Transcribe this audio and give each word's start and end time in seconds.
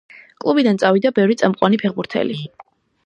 კლუბიდან 0.43 0.79
წავიდა 0.83 1.11
ბევრი 1.19 1.35
წამყვანი 1.43 1.81
ფეხბურთელი. 1.85 2.39